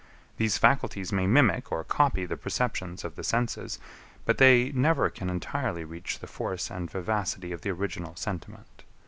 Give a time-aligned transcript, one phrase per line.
[0.37, 3.77] These faculties may mimic or copy the perceptions of the senses;
[4.25, 8.83] but they never can entirely reach the force and vivacity of the original sentiment.